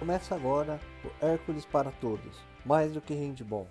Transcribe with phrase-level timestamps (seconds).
[0.00, 2.34] Começa agora o Hércules para Todos,
[2.64, 3.68] mais do que handball.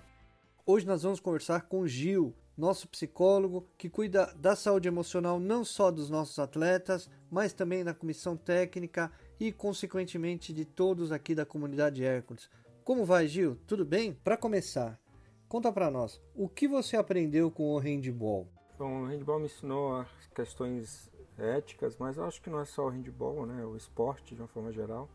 [0.64, 5.90] Hoje nós vamos conversar com Gil, nosso psicólogo que cuida da saúde emocional não só
[5.90, 12.06] dos nossos atletas, mas também da comissão técnica e, consequentemente, de todos aqui da comunidade
[12.06, 12.48] Hércules.
[12.84, 13.58] Como vai, Gil?
[13.66, 14.14] Tudo bem?
[14.14, 15.00] Para começar,
[15.48, 18.48] conta para nós, o que você aprendeu com o handball?
[18.78, 22.90] Bom, o handball me ensinou questões éticas, mas eu acho que não é só o
[22.90, 23.66] handball, né?
[23.66, 25.10] O esporte de uma forma geral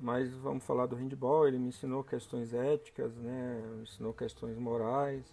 [0.00, 3.62] mas vamos falar do handball, ele me ensinou questões éticas, né?
[3.76, 5.24] me ensinou questões morais,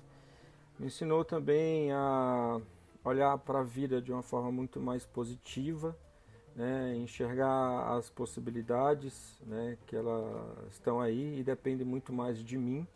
[0.80, 2.60] me ensinou também a
[3.04, 5.96] olhar para a vida de uma forma muito mais positiva,
[6.56, 6.96] né?
[6.96, 9.78] enxergar as possibilidades né?
[9.86, 12.88] que elas estão aí e depende muito mais de mim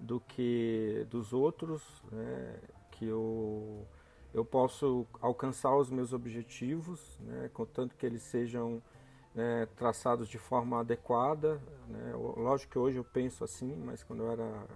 [0.00, 2.58] do que dos outros, né?
[2.90, 3.86] que eu,
[4.32, 7.48] eu posso alcançar os meus objetivos, né?
[7.54, 8.82] contanto que eles sejam
[9.34, 11.60] né, traçados de forma adequada.
[11.88, 12.12] Né?
[12.14, 14.66] Lógico que hoje eu penso assim, mas quando eu era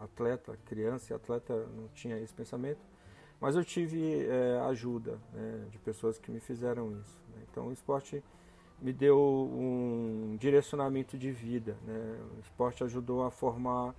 [0.00, 2.80] atleta, criança e atleta, não tinha esse pensamento.
[3.40, 7.22] Mas eu tive é, ajuda né, de pessoas que me fizeram isso.
[7.34, 7.42] Né?
[7.50, 8.22] Então o esporte
[8.80, 11.76] me deu um direcionamento de vida.
[11.84, 12.18] Né?
[12.36, 13.94] O esporte ajudou a formar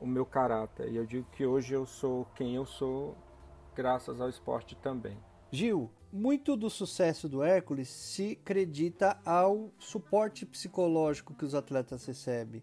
[0.00, 0.90] o meu caráter.
[0.90, 3.16] E eu digo que hoje eu sou quem eu sou
[3.74, 5.16] graças ao esporte também.
[5.50, 12.62] Gil, muito do sucesso do Hércules se acredita ao suporte psicológico que os atletas recebem.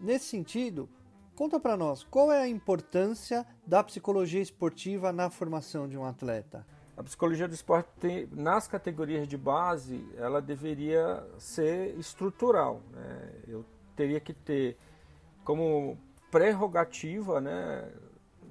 [0.00, 0.88] Nesse sentido,
[1.34, 6.64] conta para nós qual é a importância da psicologia esportiva na formação de um atleta.
[6.96, 12.82] A psicologia do esporte tem, nas categorias de base, ela deveria ser estrutural.
[12.92, 13.32] Né?
[13.48, 13.64] Eu
[13.96, 14.76] teria que ter
[15.42, 15.98] como
[16.30, 17.90] prerrogativa, né,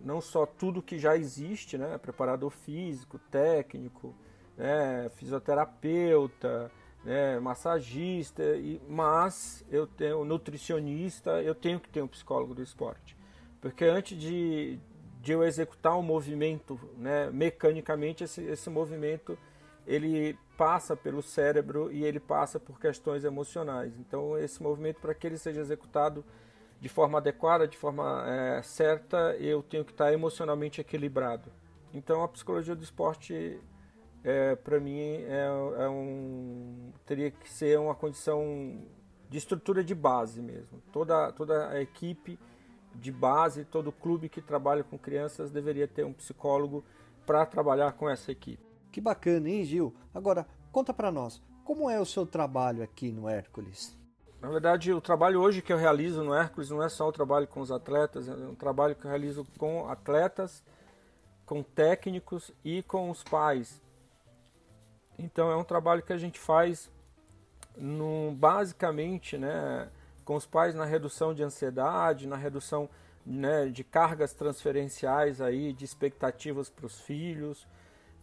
[0.03, 4.16] não só tudo que já existe, né, preparador físico, técnico,
[4.58, 6.72] né, fisioterapeuta,
[7.04, 13.15] né, massagista, e, mas eu tenho nutricionista, eu tenho que ter um psicólogo do esporte,
[13.61, 14.80] porque antes de,
[15.21, 19.37] de eu executar um movimento, né, mecanicamente esse, esse movimento
[19.87, 23.98] ele passa pelo cérebro e ele passa por questões emocionais.
[23.98, 26.23] Então esse movimento para que ele seja executado
[26.80, 31.52] de forma adequada, de forma é, certa, eu tenho que estar emocionalmente equilibrado.
[31.94, 33.60] Então a psicologia do esporte,
[34.23, 35.48] é, para mim, é,
[35.78, 38.82] é, um, teria que ser uma condição
[39.30, 40.82] de estrutura de base mesmo.
[40.92, 42.40] Toda, toda a equipe
[42.96, 46.84] de base, todo clube que trabalha com crianças deveria ter um psicólogo
[47.26, 48.64] para trabalhar com essa equipe.
[48.92, 49.94] Que bacana, hein, Gil?
[50.14, 53.98] Agora, conta para nós, como é o seu trabalho aqui no Hércules?
[54.42, 57.45] Na verdade, o trabalho hoje que eu realizo no Hércules não é só o trabalho
[57.45, 60.64] com os atletas, é um trabalho que eu realizo com atletas,
[61.45, 63.82] com técnicos e com os pais.
[65.17, 66.89] Então é um trabalho que a gente faz
[67.76, 69.89] no, basicamente né,
[70.23, 72.89] com os pais na redução de ansiedade, na redução
[73.26, 77.67] né, de cargas transferenciais aí, de expectativas para os filhos,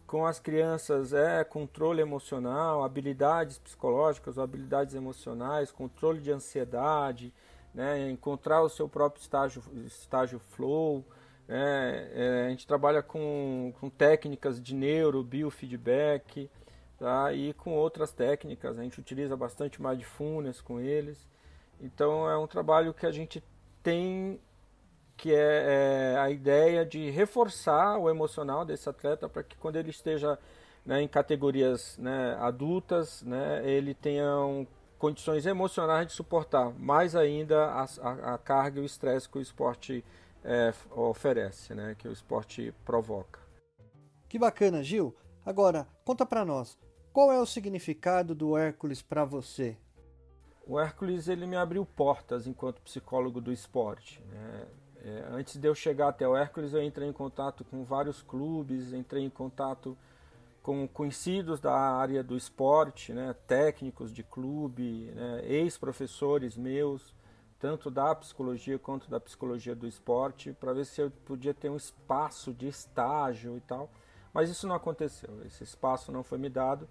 [0.07, 7.33] com as crianças é controle emocional, habilidades psicológicas habilidades emocionais, controle de ansiedade,
[7.73, 11.05] né, encontrar o seu próprio estágio, estágio flow.
[11.45, 16.49] Né, é, a gente trabalha com, com técnicas de neuro, biofeedback
[16.97, 18.79] tá, e com outras técnicas.
[18.79, 21.27] A gente utiliza bastante mindfulness com eles.
[21.81, 23.43] Então é um trabalho que a gente
[23.83, 24.39] tem
[25.17, 29.89] que é, é, a ideia de reforçar o emocional desse atleta para que quando ele
[29.89, 30.37] esteja
[30.85, 34.65] né, em categorias né, adultas, né, ele tenha um,
[34.99, 39.41] condições emocionais de suportar mais ainda a, a, a carga e o estresse que o
[39.41, 40.05] esporte
[40.43, 43.39] é, oferece, né, que o esporte provoca.
[44.29, 45.15] Que bacana, Gil.
[45.43, 46.77] Agora, conta para nós,
[47.11, 49.75] qual é o significado do Hércules para você?
[50.67, 54.21] O Hércules ele me abriu portas enquanto psicólogo do esporte.
[54.29, 54.67] Né?
[55.07, 58.91] É, antes de eu chegar até o Hércules, eu entrei em contato com vários clubes,
[58.91, 59.97] entrei em contato
[60.61, 67.15] com conhecidos da área do esporte, né, técnicos de clube, né, ex-professores meus,
[67.57, 71.77] tanto da psicologia quanto da psicologia do esporte, para ver se eu podia ter um
[71.77, 73.89] espaço de estágio e tal.
[74.33, 76.85] Mas isso não aconteceu, esse espaço não foi me dado.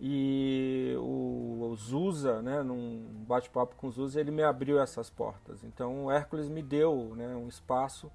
[0.00, 5.64] E o, Zusa, né, num bate-papo com o Zusa, ele me abriu essas portas.
[5.64, 8.10] Então o Hércules me deu né, um espaço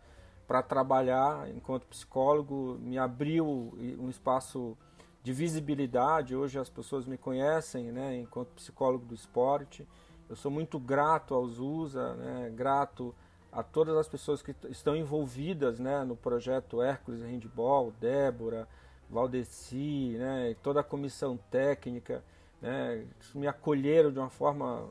[0.48, 4.78] para trabalhar enquanto psicólogo, me abriu um espaço
[5.22, 6.36] de visibilidade.
[6.36, 9.88] Hoje as pessoas me conhecem né, enquanto psicólogo do esporte.
[10.30, 13.16] Eu sou muito grato ao Zusa, né, grato
[13.52, 18.68] a todas as pessoas que estão envolvidas né, no projeto Hércules Handball, Débora,
[19.14, 22.24] Valdeci, né, toda a comissão técnica,
[22.62, 23.06] né,
[23.36, 24.90] me acolheram de uma forma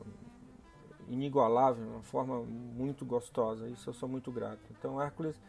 [1.09, 3.67] inigualável, uma forma muito gostosa.
[3.67, 4.61] Isso eu sou muito grato.
[4.71, 5.39] Então Hércules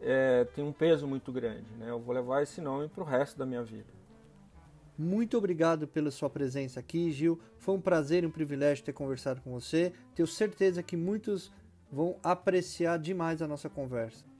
[0.00, 1.66] é, tem um peso muito grande.
[1.78, 1.90] Né?
[1.90, 3.92] Eu vou levar esse nome para o resto da minha vida.
[4.96, 7.40] Muito obrigado pela sua presença aqui, Gil.
[7.58, 9.92] Foi um prazer e um privilégio ter conversado com você.
[10.14, 11.50] Tenho certeza que muitos
[11.90, 14.31] vão apreciar demais a nossa conversa.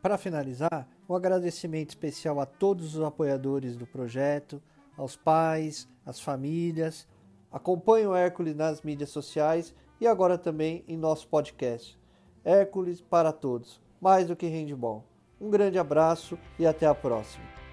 [0.00, 4.62] Para finalizar, um agradecimento especial a todos os apoiadores do projeto,
[4.96, 7.06] aos pais, às famílias.
[7.50, 11.98] Acompanhe o Hércules nas mídias sociais e agora também em nosso podcast.
[12.44, 15.04] Hércules para todos, mais do que handball.
[15.40, 17.67] Um grande abraço e até a próxima.